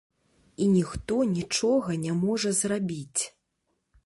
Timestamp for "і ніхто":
0.65-1.19